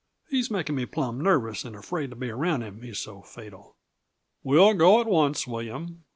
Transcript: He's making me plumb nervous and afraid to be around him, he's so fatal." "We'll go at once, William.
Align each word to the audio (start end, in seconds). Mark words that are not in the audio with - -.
He's 0.31 0.49
making 0.49 0.73
me 0.77 0.87
plumb 0.87 1.21
nervous 1.21 1.63
and 1.63 1.75
afraid 1.75 2.09
to 2.09 2.15
be 2.15 2.31
around 2.31 2.63
him, 2.63 2.81
he's 2.81 2.97
so 2.97 3.21
fatal." 3.21 3.75
"We'll 4.41 4.73
go 4.73 4.99
at 4.99 5.05
once, 5.05 5.45
William. 5.45 6.05